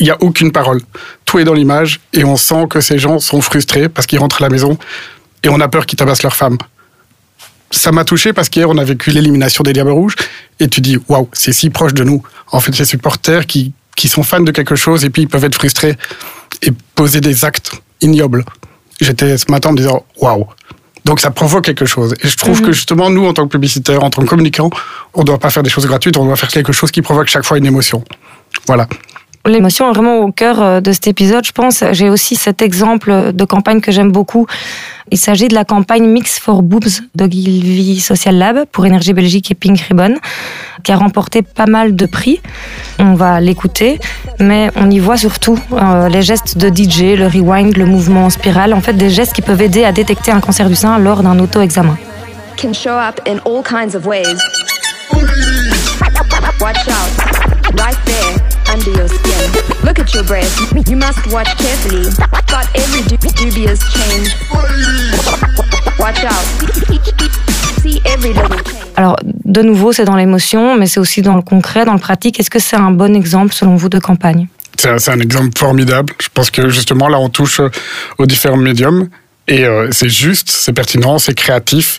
il 0.00 0.04
n'y 0.04 0.10
a 0.10 0.16
aucune 0.20 0.52
parole. 0.52 0.80
Tout 1.24 1.38
est 1.38 1.44
dans 1.44 1.54
l'image 1.54 2.00
et 2.12 2.24
on 2.24 2.36
sent 2.36 2.66
que 2.70 2.80
ces 2.80 2.98
gens 2.98 3.18
sont 3.18 3.40
frustrés 3.40 3.88
parce 3.88 4.06
qu'ils 4.06 4.18
rentrent 4.18 4.42
à 4.42 4.44
la 4.44 4.50
maison 4.50 4.78
et 5.42 5.48
on 5.48 5.60
a 5.60 5.68
peur 5.68 5.86
qu'ils 5.86 5.98
tabassent 5.98 6.22
leur 6.22 6.36
femme. 6.36 6.58
Ça 7.70 7.92
m'a 7.92 8.04
touché 8.04 8.32
parce 8.32 8.48
qu'hier 8.48 8.68
on 8.68 8.78
a 8.78 8.84
vécu 8.84 9.10
l'élimination 9.10 9.62
des 9.62 9.72
Diables 9.72 9.90
Rouges 9.90 10.16
et 10.58 10.68
tu 10.68 10.80
dis 10.80 10.98
waouh, 11.08 11.28
c'est 11.32 11.52
si 11.52 11.70
proche 11.70 11.94
de 11.94 12.04
nous. 12.04 12.22
En 12.50 12.60
fait, 12.60 12.74
ces 12.74 12.84
supporters 12.84 13.46
qui, 13.46 13.72
qui 13.96 14.08
sont 14.08 14.22
fans 14.22 14.40
de 14.40 14.50
quelque 14.50 14.74
chose 14.74 15.04
et 15.04 15.10
puis 15.10 15.22
ils 15.22 15.28
peuvent 15.28 15.44
être 15.44 15.54
frustrés 15.54 15.96
et 16.62 16.72
poser 16.94 17.20
des 17.20 17.44
actes 17.44 17.72
ignobles. 18.00 18.44
J'étais 19.00 19.36
ce 19.36 19.50
matin 19.50 19.70
en 19.70 19.72
me 19.72 19.78
disant 19.78 20.04
waouh. 20.20 20.46
Donc 21.04 21.20
ça 21.20 21.30
provoque 21.30 21.64
quelque 21.64 21.86
chose. 21.86 22.14
Et 22.22 22.28
je 22.28 22.36
trouve 22.36 22.60
que 22.60 22.72
justement, 22.72 23.08
nous, 23.08 23.26
en 23.26 23.32
tant 23.32 23.44
que 23.44 23.52
publicitaires, 23.52 24.04
en 24.04 24.10
tant 24.10 24.22
que 24.22 24.26
communicants, 24.26 24.68
on 25.14 25.20
ne 25.20 25.26
doit 25.26 25.38
pas 25.38 25.48
faire 25.48 25.62
des 25.62 25.70
choses 25.70 25.86
gratuites, 25.86 26.18
on 26.18 26.26
doit 26.26 26.36
faire 26.36 26.50
quelque 26.50 26.72
chose 26.72 26.90
qui 26.90 27.00
provoque 27.00 27.28
chaque 27.28 27.46
fois 27.46 27.56
une 27.56 27.64
émotion. 27.66 28.04
Voilà. 28.66 28.86
L'émotion 29.46 29.90
est 29.90 29.94
vraiment 29.94 30.18
au 30.18 30.32
cœur 30.32 30.60
euh, 30.60 30.80
de 30.80 30.92
cet 30.92 31.06
épisode, 31.06 31.44
je 31.44 31.52
pense. 31.52 31.82
J'ai 31.92 32.10
aussi 32.10 32.36
cet 32.36 32.60
exemple 32.60 33.32
de 33.32 33.44
campagne 33.44 33.80
que 33.80 33.92
j'aime 33.92 34.12
beaucoup. 34.12 34.46
Il 35.10 35.18
s'agit 35.18 35.48
de 35.48 35.54
la 35.54 35.64
campagne 35.64 36.06
Mix 36.06 36.38
for 36.38 36.62
Boobs 36.62 37.00
de 37.14 37.24
Gilvy 37.30 37.98
Social 38.00 38.36
Lab 38.36 38.66
pour 38.70 38.84
Énergie 38.84 39.14
Belgique 39.14 39.50
et 39.50 39.54
Pink 39.54 39.80
Ribbon, 39.80 40.16
qui 40.82 40.92
a 40.92 40.96
remporté 40.96 41.40
pas 41.42 41.66
mal 41.66 41.96
de 41.96 42.04
prix. 42.04 42.40
On 42.98 43.14
va 43.14 43.40
l'écouter, 43.40 44.00
mais 44.38 44.70
on 44.76 44.90
y 44.90 44.98
voit 44.98 45.16
surtout 45.16 45.58
euh, 45.72 46.08
les 46.08 46.20
gestes 46.20 46.58
de 46.58 46.68
DJ, 46.68 47.16
le 47.16 47.26
rewind, 47.26 47.76
le 47.76 47.86
mouvement 47.86 48.26
en 48.26 48.30
spirale, 48.30 48.74
en 48.74 48.80
fait 48.80 48.94
des 48.94 49.08
gestes 49.08 49.32
qui 49.32 49.42
peuvent 49.42 49.62
aider 49.62 49.84
à 49.84 49.92
détecter 49.92 50.30
un 50.30 50.40
cancer 50.40 50.68
du 50.68 50.74
sein 50.76 50.98
lors 50.98 51.22
d'un 51.22 51.38
auto-examen. 51.38 51.96
Under 58.72 58.90
your 58.90 59.08
skin. 59.08 59.50
Look 59.84 59.98
at 59.98 60.12
your 60.14 60.24
breast, 60.24 60.60
you 60.88 60.96
must 60.96 61.26
watch 61.32 61.48
carefully. 61.56 62.04
Got 62.46 62.66
every 62.74 63.02
du- 63.02 63.16
dubious 63.36 63.78
change. 63.94 64.28
Watch 65.98 66.24
out, 66.24 66.44
see 67.82 68.00
every 68.04 68.32
little 68.34 68.48
change. 68.64 68.84
Alors, 68.96 69.16
de 69.24 69.62
nouveau, 69.62 69.92
c'est 69.92 70.04
dans 70.04 70.16
l'émotion, 70.16 70.76
mais 70.76 70.86
c'est 70.86 71.00
aussi 71.00 71.22
dans 71.22 71.36
le 71.36 71.42
concret, 71.42 71.84
dans 71.84 71.92
le 71.94 71.98
pratique. 72.00 72.38
Est-ce 72.40 72.50
que 72.50 72.58
c'est 72.58 72.76
un 72.76 72.90
bon 72.90 73.14
exemple, 73.14 73.52
selon 73.54 73.76
vous, 73.76 73.88
de 73.88 73.98
campagne? 73.98 74.48
C'est 74.76 74.88
un, 74.90 74.98
c'est 74.98 75.10
un 75.12 75.20
exemple 75.20 75.56
formidable. 75.58 76.12
Je 76.20 76.28
pense 76.32 76.50
que 76.50 76.68
justement, 76.68 77.08
là, 77.08 77.18
on 77.18 77.28
touche 77.28 77.60
euh, 77.60 77.70
aux 78.18 78.26
différents 78.26 78.56
médiums. 78.56 79.08
Et 79.48 79.64
euh, 79.64 79.88
c'est 79.92 80.10
juste, 80.10 80.50
c'est 80.50 80.74
pertinent, 80.74 81.18
c'est 81.18 81.34
créatif. 81.34 81.98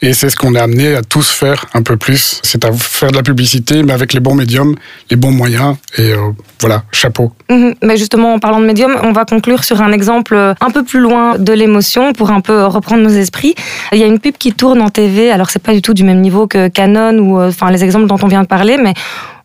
Et 0.00 0.14
c'est 0.14 0.30
ce 0.30 0.36
qu'on 0.36 0.54
est 0.54 0.60
amené 0.60 0.96
à 0.96 1.02
tous 1.02 1.30
faire 1.30 1.66
un 1.74 1.82
peu 1.82 1.98
plus. 1.98 2.40
C'est 2.42 2.64
à 2.64 2.72
faire 2.72 3.10
de 3.10 3.16
la 3.16 3.22
publicité, 3.22 3.82
mais 3.82 3.92
avec 3.92 4.14
les 4.14 4.20
bons 4.20 4.34
médiums, 4.34 4.74
les 5.10 5.16
bons 5.16 5.30
moyens. 5.30 5.76
Et 5.98 6.12
euh, 6.12 6.30
voilà, 6.60 6.84
chapeau. 6.92 7.32
Mhm. 7.50 7.74
Mais 7.82 7.96
justement, 7.96 8.34
en 8.34 8.38
parlant 8.38 8.60
de 8.60 8.66
médium, 8.66 8.96
on 9.02 9.12
va 9.12 9.26
conclure 9.26 9.62
sur 9.62 9.82
un 9.82 9.92
exemple 9.92 10.34
euh, 10.34 10.54
un 10.60 10.70
peu 10.70 10.84
plus 10.84 11.00
loin 11.00 11.38
de 11.38 11.52
l'émotion 11.52 12.12
pour 12.14 12.30
un 12.30 12.40
peu 12.40 12.64
reprendre 12.64 13.02
nos 13.02 13.10
esprits. 13.10 13.54
Il 13.92 13.98
y 13.98 14.02
a 14.02 14.06
une 14.06 14.18
pub 14.18 14.36
qui 14.38 14.52
tourne 14.52 14.80
en 14.80 14.88
TV. 14.88 15.30
Alors, 15.30 15.50
c'est 15.50 15.62
pas 15.62 15.74
du 15.74 15.82
tout 15.82 15.92
du 15.92 16.02
même 16.02 16.20
niveau 16.20 16.46
que 16.46 16.68
Canon 16.68 17.18
ou 17.18 17.38
euh, 17.38 17.48
enfin 17.48 17.70
les 17.70 17.84
exemples 17.84 18.06
dont 18.06 18.18
on 18.22 18.28
vient 18.28 18.42
de 18.42 18.48
parler, 18.48 18.78
mais 18.82 18.94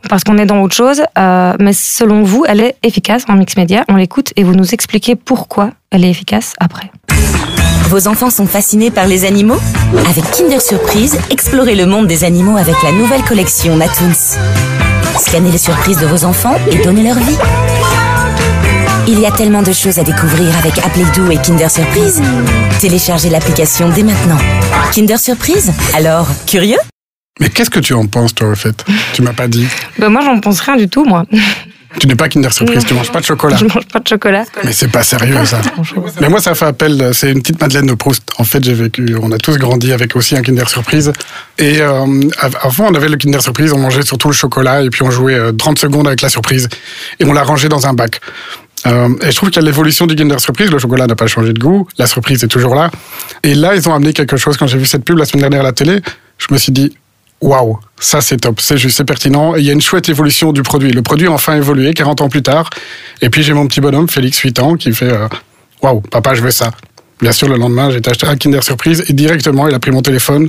parce 0.10 0.24
qu'on 0.24 0.38
est 0.38 0.46
dans 0.46 0.62
autre 0.62 0.76
chose. 0.76 1.04
Euh, 1.18 1.54
mais 1.60 1.74
selon 1.74 2.24
vous, 2.24 2.46
elle 2.48 2.62
est 2.62 2.76
efficace 2.84 3.24
en 3.28 3.36
mix 3.36 3.56
média? 3.58 3.84
On 3.90 3.96
l'écoute 3.96 4.32
et 4.36 4.44
vous 4.44 4.56
nous 4.56 4.74
expliquez 4.74 5.16
pourquoi 5.16 5.72
elle 5.92 6.06
est 6.06 6.10
efficace 6.10 6.54
après. 6.60 6.92
Vos 7.92 8.08
enfants 8.08 8.30
sont 8.30 8.46
fascinés 8.48 8.90
par 8.90 9.06
les 9.06 9.26
animaux? 9.26 9.60
Avec 10.10 10.24
Kinder 10.32 10.62
Surprise, 10.62 11.20
explorez 11.30 11.76
le 11.76 11.86
monde 11.86 12.08
des 12.08 12.24
animaux 12.24 12.56
avec 12.56 12.82
la 12.84 12.94
nouvelle 12.94 13.22
collection 13.22 13.76
Natoons. 13.76 14.38
Scannez 15.20 15.52
les 15.52 15.58
surprises 15.58 15.98
de 15.98 16.06
vos 16.06 16.24
enfants 16.24 16.56
et 16.72 16.78
donnez 16.78 17.04
leur 17.04 17.18
vie. 17.18 17.36
Il 19.10 19.20
y 19.20 19.26
a 19.26 19.32
tellement 19.32 19.62
de 19.62 19.74
choses 19.74 20.00
à 20.00 20.04
découvrir 20.06 20.58
avec 20.60 20.78
Appledoo 20.78 21.32
et 21.32 21.38
Kinder 21.46 21.70
Surprise. 21.70 22.22
Téléchargez 22.80 23.30
l'application 23.30 23.90
dès 23.90 24.04
maintenant. 24.04 24.38
Kinder 24.96 25.20
Surprise? 25.20 25.74
Alors, 25.94 26.30
curieux? 26.48 26.80
Mais 27.42 27.50
qu'est-ce 27.50 27.70
que 27.70 27.82
tu 27.82 27.94
en 27.94 28.08
penses, 28.08 28.34
toi, 28.34 28.52
au 28.52 28.56
fait? 28.56 28.86
Tu 29.12 29.22
m'as 29.22 29.34
pas 29.34 29.50
dit. 29.50 29.68
Ben 30.00 30.08
moi, 30.08 30.22
j'en 30.24 30.40
pense 30.40 30.62
rien 30.62 30.78
du 30.78 30.88
tout, 30.88 31.04
moi. 31.04 31.26
Tu 32.00 32.08
n'es 32.08 32.16
pas 32.16 32.30
Kinder 32.30 32.52
Surprise, 32.54 32.78
Non. 32.80 32.84
tu 32.88 32.94
manges 32.94 33.12
pas 33.12 33.20
de 33.20 33.26
chocolat. 33.26 33.58
Je 33.58 33.66
mange 33.66 33.86
pas 33.88 34.00
de 34.00 34.08
chocolat. 34.08 34.46
Mais 34.64 34.72
c'est 34.72 34.88
pas 34.88 35.04
sérieux 35.04 35.44
ça. 35.46 35.62
Mais 36.22 36.30
moi 36.30 36.40
ça 36.42 36.56
fait 36.56 36.66
appel, 36.66 37.12
c'est 37.14 37.32
une 37.32 37.42
petite 37.42 37.60
Madeleine 37.62 37.86
de 37.88 37.94
Proust. 37.94 38.24
En 38.38 38.44
fait 38.44 38.64
j'ai 38.64 38.74
vécu, 38.74 39.16
on 39.22 39.32
a 39.32 39.38
tous 39.38 39.58
grandi 39.58 39.92
avec 39.92 40.16
aussi 40.16 40.36
un 40.36 40.42
Kinder 40.42 40.68
Surprise. 40.70 41.12
Et 41.58 41.82
euh, 41.82 42.06
av- 42.40 42.58
avant 42.62 42.88
on 42.90 42.96
avait 42.96 43.10
le 43.10 43.18
Kinder 43.18 43.42
Surprise, 43.42 43.74
on 43.74 43.78
mangeait 43.80 44.04
surtout 44.04 44.30
le 44.30 44.34
chocolat 44.34 44.82
et 44.84 44.90
puis 44.90 45.04
on 45.04 45.12
jouait 45.12 45.36
euh, 45.36 45.52
30 45.52 45.78
secondes 45.80 46.08
avec 46.08 46.22
la 46.22 46.30
surprise. 46.30 46.70
Et 47.20 47.26
on 47.26 47.34
l'a 47.34 47.44
rangé 47.44 47.68
dans 47.70 47.86
un 47.88 47.94
bac. 47.94 48.22
Euh, 48.88 49.10
et 49.22 49.30
je 49.30 49.36
trouve 49.36 49.50
qu'il 49.52 49.62
y 49.62 49.66
a 49.66 49.68
l'évolution 49.70 50.08
du 50.08 50.16
Kinder 50.16 50.40
Surprise, 50.40 50.72
le 50.72 50.80
chocolat 50.80 51.06
n'a 51.06 51.16
pas 51.16 51.28
changé 51.28 51.54
de 51.54 51.60
goût, 51.60 51.88
la 52.00 52.08
surprise 52.08 52.44
est 52.44 52.48
toujours 52.48 52.74
là. 52.74 52.90
Et 53.44 53.54
là 53.54 53.76
ils 53.76 53.88
ont 53.90 53.94
amené 53.94 54.14
quelque 54.14 54.38
chose, 54.38 54.58
quand 54.58 54.66
j'ai 54.66 54.78
vu 54.80 54.86
cette 54.86 55.04
pub 55.06 55.18
la 55.18 55.26
semaine 55.26 55.42
dernière 55.42 55.60
à 55.62 55.66
la 55.66 55.74
télé, 55.74 56.02
je 56.40 56.48
me 56.52 56.58
suis 56.58 56.72
dit, 56.72 56.98
waouh, 57.42 57.80
ça 58.00 58.22
c'est 58.22 58.38
top, 58.38 58.62
c'est 58.62 58.78
juste, 58.78 58.98
c'est 58.98 59.06
pertinent. 59.06 59.56
Il 59.56 59.64
y 59.64 59.70
a 59.70 59.74
une 59.74 59.82
chouette 59.82 60.08
évolution 60.10 60.54
du 60.54 60.62
produit. 60.62 60.92
Le 60.92 61.02
produit 61.02 61.28
a 61.28 61.32
enfin 61.32 61.56
évolué 61.56 61.94
40 61.94 62.22
ans 62.22 62.30
plus 62.30 62.44
tard. 62.44 62.70
Et 63.22 63.30
puis 63.30 63.44
j'ai 63.44 63.54
mon 63.54 63.68
petit 63.68 63.82
bonhomme, 63.82 64.08
Félix, 64.08 64.40
8 64.40 64.60
ans, 64.60 64.76
qui 64.76 64.94
fait 64.94 65.12
euh, 65.12 65.28
waouh, 65.82 66.02
papa, 66.02 66.36
je 66.36 66.42
veux 66.42 66.52
ça. 66.52 66.72
Bien 67.22 67.32
sûr, 67.32 67.48
le 67.48 67.58
lendemain, 67.58 67.92
j'ai 67.92 67.98
été 67.98 68.10
acheter 68.10 68.28
un 68.28 68.36
Kinder 68.36 68.64
Surprise 68.64 69.04
et 69.08 69.14
directement, 69.14 69.68
il 69.68 69.76
a 69.76 69.80
pris 69.80 69.92
mon 69.92 70.02
téléphone, 70.02 70.48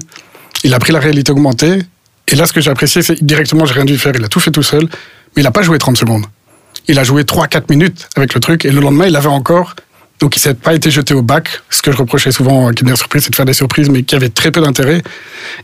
il 0.64 0.72
a 0.72 0.78
pris 0.78 0.92
la 0.92 1.00
réalité 1.00 1.32
augmentée. 1.32 1.80
Et 2.28 2.34
là, 2.34 2.46
ce 2.46 2.52
que 2.52 2.61
j'ai 2.61 2.70
apprécié, 2.70 3.02
c'est 3.02 3.22
directement, 3.22 3.66
j'ai 3.66 3.75
rien 3.75 3.84
dû 3.84 3.99
faire, 3.99 4.12
il 4.14 4.25
a 4.25 4.28
tout 4.28 4.40
fait 4.40 4.50
tout 4.50 4.62
seul, 4.62 4.84
mais 4.84 5.42
il 5.42 5.42
n'a 5.42 5.50
pas 5.50 5.62
joué 5.62 5.76
30 5.76 5.99
secondes. 5.99 6.25
Il 6.88 6.99
a 6.99 7.04
joué 7.04 7.25
3-4 7.25 7.64
minutes 7.68 8.08
avec 8.16 8.32
le 8.34 8.40
truc 8.40 8.64
et 8.64 8.70
le 8.70 8.80
lendemain, 8.80 9.06
il 9.06 9.12
l'avait 9.12 9.28
encore. 9.28 9.75
Donc, 10.22 10.36
il 10.36 10.38
s'est 10.38 10.54
pas 10.54 10.72
été 10.72 10.88
jeté 10.88 11.14
au 11.14 11.22
bac. 11.22 11.48
Ce 11.68 11.82
que 11.82 11.90
je 11.90 11.96
reprochais 11.96 12.30
souvent 12.30 12.68
à 12.68 12.72
Kinder 12.72 12.96
Surprise, 12.96 13.24
c'est 13.24 13.30
de 13.30 13.34
faire 13.34 13.44
des 13.44 13.54
surprises, 13.54 13.90
mais 13.90 14.04
qui 14.04 14.14
avaient 14.14 14.28
très 14.28 14.52
peu 14.52 14.60
d'intérêt. 14.60 15.02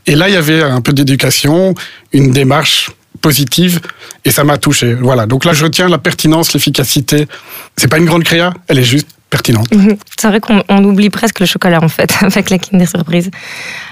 Et 0.05 0.17
là, 0.17 0.29
il 0.29 0.35
y 0.35 0.37
avait 0.37 0.63
un 0.63 0.81
peu 0.81 0.93
d'éducation, 0.93 1.77
une 2.13 2.33
démarche 2.33 2.91
positive, 3.21 3.79
et 4.25 4.33
ça 4.33 4.43
m'a 4.43 4.59
touché. 4.59 4.95
Voilà. 4.95 5.27
Donc 5.27 5.45
là, 5.45 5.53
je 5.53 5.63
retiens 5.63 5.89
la 5.89 5.99
pertinence, 5.99 6.55
l'efficacité. 6.55 7.29
C'est 7.77 7.87
pas 7.87 7.99
une 7.99 8.05
grande 8.05 8.25
créa, 8.25 8.53
elle 8.67 8.81
est 8.81 8.83
juste 8.83 9.07
pertinente. 9.31 9.73
Mhm. 9.73 9.97
C'est 10.19 10.27
vrai 10.27 10.41
qu'on 10.41 10.65
on 10.69 10.83
oublie 10.83 11.11
presque 11.11 11.39
le 11.39 11.47
chocolat 11.47 11.79
en 11.81 11.89
fait 11.89 12.13
avec 12.23 12.51
la 12.51 12.59
Kinder 12.59 12.89
Surprise. 12.89 13.31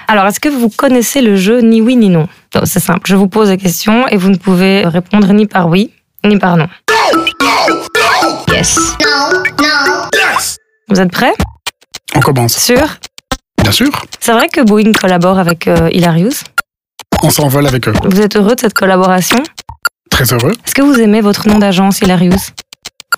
Alors, 0.09 0.27
est-ce 0.27 0.41
que 0.41 0.49
vous 0.49 0.69
connaissez 0.69 1.21
le 1.21 1.37
jeu 1.37 1.61
ni 1.61 1.81
oui 1.81 1.95
ni 1.95 2.09
non? 2.09 2.27
C'est 2.65 2.81
simple, 2.81 3.03
je 3.05 3.15
vous 3.15 3.29
pose 3.29 3.51
des 3.51 3.57
questions 3.57 4.09
et 4.09 4.17
vous 4.17 4.31
ne 4.31 4.37
pouvez 4.37 4.85
répondre 4.85 5.33
ni 5.33 5.47
par 5.47 5.69
oui 5.69 5.93
ni 6.25 6.41
par 6.41 6.57
non. 6.57 6.67
Yes. 8.57 8.79
Vous 10.89 10.99
êtes 10.99 11.13
prêts? 11.13 11.35
On 12.15 12.21
commence. 12.21 12.57
Sûr? 12.57 12.87
Bien 13.61 13.71
sûr, 13.71 13.91
C'est 14.19 14.33
vrai 14.33 14.49
que 14.49 14.63
Boeing 14.63 14.93
collabore 14.99 15.39
avec 15.39 15.69
euh, 15.69 15.91
Hilarious? 15.93 16.33
on 17.23 17.29
s'envole 17.29 17.67
avec 17.67 17.87
eux. 17.87 17.93
Vous 18.05 18.19
êtes 18.23 18.35
heureux 18.37 18.55
de 18.55 18.61
cette 18.61 18.73
collaboration? 18.73 19.37
Très 20.11 20.33
heureux, 20.33 20.53
Est-ce 20.65 20.75
que 20.75 20.81
vous 20.81 20.99
aimez 20.99 21.21
votre 21.21 21.47
nom 21.49 21.59
d'agence 21.59 22.01
Hilarious? 22.01 22.39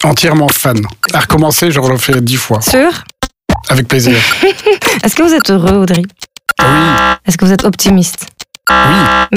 Entièrement 0.03 0.49
fan. 0.49 0.85
À 1.13 1.21
recommencer, 1.21 1.71
je 1.71 1.79
refais 1.79 2.21
dix 2.21 2.37
fois, 2.37 2.61
Sûr? 2.61 2.91
Avec 3.69 3.87
plaisir. 3.87 4.17
Est-ce 5.05 5.15
que 5.15 5.23
vous 5.23 5.35
êtes 5.35 5.51
heureux 5.51 5.75
Audrey? 5.77 6.03
Oui, 6.61 6.67
Est-ce 7.27 7.39
que 7.39 7.45
vous 7.45 7.53
êtes 7.53 7.65
optimiste? 7.65 8.27
Oui, 8.69 8.77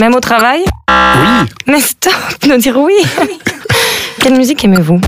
Même 0.02 0.16
au 0.16 0.20
travail? 0.20 0.64
Oui. 0.90 1.48
Mais 1.68 1.80
stop 1.80 2.12
de 2.42 2.56
dire 2.58 2.76
oui. 2.78 2.96
Quelle 4.20 4.36
musique 4.36 4.64
aimez-vous? 4.64 5.00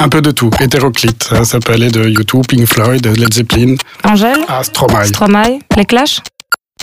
Un 0.00 0.08
peu 0.08 0.20
de 0.20 0.32
tout. 0.32 0.50
Hétéroclite. 0.60 1.24
Ça, 1.24 1.44
ça 1.44 1.60
peut 1.60 1.72
aller 1.72 1.90
de 1.90 2.08
YouTube, 2.08 2.44
Pink 2.48 2.66
Floyd, 2.66 3.06
Led 3.06 3.32
Zeppelin, 3.32 3.76
Angèle 4.02 4.40
à 4.48 4.64
Stromae. 4.64 5.06
Stromae 5.06 5.58
Les 5.76 5.84
Clash? 5.84 6.20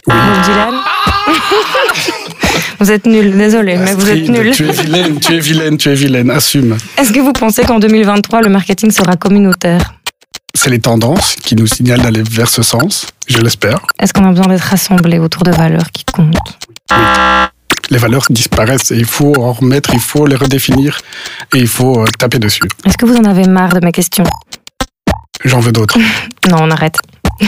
Oui. 0.08 0.16
Bob 0.16 0.46
Dylan? 0.46 0.74
Vous 2.80 2.90
êtes 2.90 3.06
nul, 3.06 3.38
désolé, 3.38 3.78
mais 3.78 3.94
vous 3.94 4.10
êtes 4.10 4.28
nul. 4.30 4.52
Tu 4.52 4.68
es 4.68 4.72
vilaine, 4.72 5.20
tu 5.20 5.36
es 5.36 5.40
vilaine, 5.40 5.78
tu 5.78 5.90
es 5.90 5.94
vilaine. 5.94 6.32
Assume. 6.32 6.78
Est-ce 6.98 7.12
que 7.12 7.20
vous 7.20 7.34
pensez 7.34 7.64
qu'en 7.64 7.80
2023, 7.80 8.42
le 8.42 8.50
marketing 8.50 8.92
sera 8.92 9.18
communautaire? 9.18 9.94
C'est 10.56 10.70
les 10.70 10.80
tendances 10.80 11.36
qui 11.36 11.56
nous 11.56 11.68
signalent 11.68 12.02
d'aller 12.02 12.24
vers 12.24 12.50
ce 12.50 12.64
sens. 12.64 13.08
Je 13.28 13.38
l'espère. 13.40 13.80
Est-ce 14.00 14.14
qu'on 14.14 14.26
a 14.26 14.30
besoin 14.30 14.48
d'être 14.48 14.62
rassemblés 14.62 15.20
autour 15.20 15.44
de 15.44 15.52
valeurs 15.52 15.92
qui 15.94 16.06
comptent? 16.06 16.38
Les 17.92 17.98
valeurs 17.98 18.26
disparaissent 18.30 18.92
et 18.92 18.96
il 18.96 19.06
faut 19.06 19.36
en 19.36 19.52
remettre, 19.52 19.94
il 19.94 20.00
faut 20.00 20.26
les 20.26 20.38
redéfinir 20.38 21.02
et 21.54 21.60
il 21.60 21.68
faut 21.68 22.00
euh, 22.00 22.06
taper 22.18 22.40
dessus. 22.40 22.64
Est-ce 22.86 22.98
que 22.98 23.06
vous 23.06 23.18
en 23.18 23.26
avez 23.26 23.48
marre 23.48 23.74
de 23.74 23.86
mes 23.86 23.92
questions? 23.92 24.24
J'en 25.44 25.60
veux 25.60 25.74
d'autres. 25.74 25.98
Non, 26.50 26.58
on 26.62 26.72
arrête. 26.72 26.96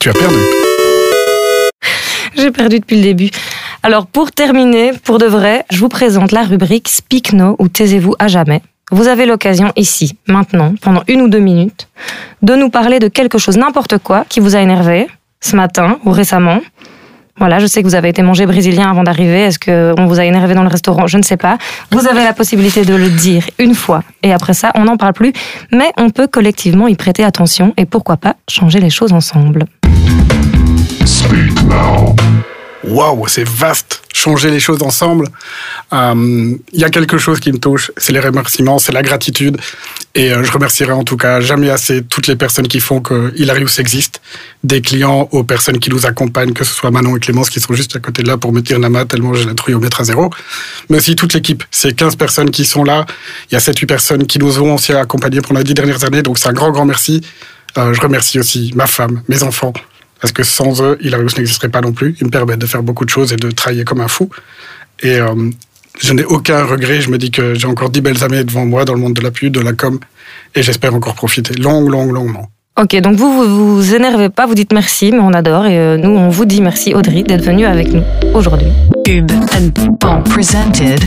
Tu 0.00 0.10
as 0.10 0.12
perdu. 0.12 0.34
J'ai 2.36 2.50
perdu 2.50 2.80
depuis 2.80 2.96
le 2.96 3.02
début. 3.02 3.30
Alors, 3.84 4.06
pour 4.06 4.32
terminer, 4.32 4.92
pour 5.04 5.18
de 5.18 5.26
vrai, 5.26 5.64
je 5.70 5.78
vous 5.78 5.88
présente 5.88 6.32
la 6.32 6.42
rubrique 6.42 6.88
Speak 6.88 7.32
No 7.32 7.54
ou 7.60 7.68
Taisez-vous 7.68 8.16
à 8.18 8.26
jamais. 8.26 8.60
Vous 8.90 9.06
avez 9.06 9.24
l'occasion 9.24 9.72
ici, 9.76 10.18
maintenant, 10.26 10.74
pendant 10.80 11.04
une 11.06 11.22
ou 11.22 11.28
deux 11.28 11.38
minutes, 11.38 11.88
de 12.42 12.56
nous 12.56 12.70
parler 12.70 12.98
de 12.98 13.08
quelque 13.08 13.38
chose, 13.38 13.56
n'importe 13.56 13.98
quoi, 13.98 14.24
qui 14.28 14.40
vous 14.40 14.56
a 14.56 14.60
énervé, 14.60 15.06
ce 15.40 15.54
matin 15.54 15.98
ou 16.04 16.10
récemment. 16.10 16.60
Voilà, 17.36 17.58
je 17.58 17.66
sais 17.66 17.82
que 17.82 17.88
vous 17.88 17.96
avez 17.96 18.10
été 18.10 18.22
mangé 18.22 18.46
brésilien 18.46 18.88
avant 18.88 19.02
d'arriver. 19.02 19.42
Est-ce 19.42 19.58
qu'on 19.58 20.06
vous 20.06 20.20
a 20.20 20.24
énervé 20.24 20.54
dans 20.54 20.62
le 20.62 20.68
restaurant? 20.68 21.08
Je 21.08 21.18
ne 21.18 21.22
sais 21.22 21.36
pas. 21.36 21.58
Vous 21.90 22.06
avez 22.06 22.22
la 22.22 22.32
possibilité 22.32 22.84
de 22.84 22.94
le 22.94 23.08
dire 23.08 23.44
une 23.58 23.74
fois. 23.74 24.04
Et 24.22 24.32
après 24.32 24.54
ça, 24.54 24.70
on 24.76 24.84
n'en 24.84 24.96
parle 24.96 25.14
plus. 25.14 25.32
Mais 25.72 25.90
on 25.96 26.10
peut 26.10 26.28
collectivement 26.28 26.86
y 26.86 26.94
prêter 26.94 27.24
attention 27.24 27.74
et 27.76 27.86
pourquoi 27.86 28.16
pas 28.16 28.36
changer 28.48 28.78
les 28.78 28.90
choses 28.90 29.12
ensemble. 29.12 29.64
Waouh, 32.86 33.26
c'est 33.28 33.46
vaste. 33.48 34.02
Changer 34.12 34.50
les 34.50 34.60
choses 34.60 34.82
ensemble. 34.82 35.28
Euh, 35.92 36.54
Il 36.72 36.80
y 36.80 36.84
a 36.84 36.90
quelque 36.90 37.18
chose 37.18 37.40
qui 37.40 37.50
me 37.52 37.58
touche, 37.58 37.90
c'est 37.96 38.12
les 38.12 38.20
remerciements, 38.20 38.78
c'est 38.78 38.92
la 38.92 39.02
gratitude. 39.02 39.58
Et 40.14 40.32
euh, 40.32 40.44
je 40.44 40.52
remercierai 40.52 40.92
en 40.92 41.02
tout 41.02 41.16
cas 41.16 41.40
jamais 41.40 41.70
assez 41.70 42.02
toutes 42.02 42.28
les 42.28 42.36
personnes 42.36 42.68
qui 42.68 42.78
font 42.80 43.00
que 43.00 43.32
Hilarious 43.36 43.80
existe, 43.80 44.20
des 44.62 44.80
clients 44.80 45.28
aux 45.32 45.42
personnes 45.42 45.78
qui 45.78 45.90
nous 45.90 46.06
accompagnent, 46.06 46.52
que 46.52 46.64
ce 46.64 46.72
soit 46.72 46.90
Manon 46.90 47.16
et 47.16 47.20
Clémence 47.20 47.50
qui 47.50 47.58
sont 47.58 47.74
juste 47.74 47.96
à 47.96 47.98
côté 47.98 48.22
de 48.22 48.28
là 48.28 48.36
pour 48.36 48.52
me 48.52 48.60
dire 48.60 48.78
Nama 48.78 49.04
tellement 49.04 49.34
j'ai 49.34 49.46
la 49.46 49.54
trouille 49.54 49.74
au 49.74 49.80
mètre 49.80 50.00
à 50.00 50.04
zéro, 50.04 50.30
mais 50.88 50.98
aussi 50.98 51.16
toute 51.16 51.34
l'équipe. 51.34 51.64
C'est 51.70 51.94
15 51.94 52.16
personnes 52.16 52.50
qui 52.50 52.64
sont 52.64 52.84
là. 52.84 53.06
Il 53.50 53.54
y 53.54 53.56
a 53.56 53.60
7-8 53.60 53.86
personnes 53.86 54.26
qui 54.26 54.38
nous 54.38 54.60
ont 54.60 54.74
aussi 54.74 54.92
accompagnés 54.92 55.40
pendant 55.40 55.58
les 55.58 55.64
10 55.64 55.74
dernières 55.74 56.04
années, 56.04 56.22
donc 56.22 56.38
c'est 56.38 56.48
un 56.48 56.52
grand, 56.52 56.70
grand 56.70 56.84
merci. 56.84 57.20
Euh, 57.76 57.92
je 57.92 58.00
remercie 58.00 58.38
aussi 58.38 58.72
ma 58.76 58.86
femme, 58.86 59.22
mes 59.28 59.42
enfants, 59.42 59.72
parce 60.20 60.32
que 60.32 60.42
sans 60.42 60.82
eux, 60.82 60.96
Hilarious 61.00 61.30
n'existerait 61.36 61.68
pas 61.68 61.80
non 61.80 61.92
plus. 61.92 62.16
Ils 62.20 62.26
me 62.26 62.30
permettent 62.30 62.60
de 62.60 62.66
faire 62.66 62.82
beaucoup 62.82 63.04
de 63.04 63.10
choses 63.10 63.32
et 63.32 63.36
de 63.36 63.50
travailler 63.50 63.84
comme 63.84 64.00
un 64.00 64.08
fou. 64.08 64.30
Et 65.02 65.18
euh, 65.18 65.50
je 66.00 66.12
n'ai 66.12 66.24
aucun 66.24 66.64
regret. 66.64 67.00
Je 67.00 67.10
me 67.10 67.18
dis 67.18 67.30
que 67.30 67.54
j'ai 67.54 67.66
encore 67.66 67.90
dix 67.90 68.00
belles 68.00 68.22
années 68.24 68.44
devant 68.44 68.66
moi 68.66 68.84
dans 68.84 68.94
le 68.94 69.00
monde 69.00 69.14
de 69.14 69.20
la 69.20 69.30
pub, 69.30 69.52
de 69.52 69.60
la 69.60 69.72
com, 69.72 69.98
et 70.54 70.62
j'espère 70.62 70.94
encore 70.94 71.14
profiter. 71.14 71.54
Long, 71.54 71.88
long, 71.88 72.12
longuement. 72.12 72.48
Ok, 72.80 72.96
donc 73.00 73.14
vous, 73.16 73.30
vous 73.30 73.76
vous 73.76 73.94
énervez 73.94 74.30
pas, 74.30 74.46
vous 74.46 74.56
dites 74.56 74.72
merci, 74.72 75.12
mais 75.12 75.20
on 75.20 75.32
adore. 75.32 75.66
Et 75.66 75.78
euh, 75.78 75.96
nous, 75.96 76.10
on 76.10 76.28
vous 76.28 76.44
dit 76.44 76.60
merci, 76.60 76.92
Audrey, 76.92 77.22
d'être 77.22 77.44
venue 77.44 77.66
avec 77.66 77.92
nous 77.92 78.02
aujourd'hui. 78.34 78.68
Ube 79.06 79.30
and 79.30 79.70
Bon 80.00 80.22
presented 80.22 81.00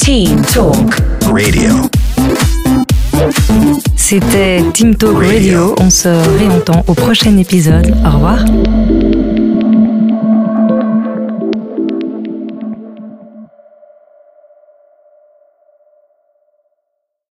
Team 0.00 0.42
Talk 0.42 0.96
Radio. 1.30 1.88
C'était 3.96 4.62
Team 4.72 4.94
Talk 4.94 5.16
Radio. 5.16 5.74
On 5.80 5.90
se 5.90 6.08
réentend 6.38 6.84
au 6.86 6.94
prochain 6.94 7.36
épisode. 7.38 7.92
Au 8.04 8.10
revoir. 8.10 8.44